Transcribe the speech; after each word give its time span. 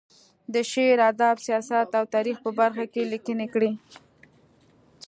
د 0.53 0.55
شعر، 0.71 0.97
ادب، 1.11 1.35
سیاست 1.47 1.89
او 1.99 2.05
تاریخ 2.15 2.37
په 2.45 2.51
برخه 2.59 2.85
کې 2.91 3.01
یې 3.03 3.09
لیکنې 3.13 3.47
کړې. 3.53 3.71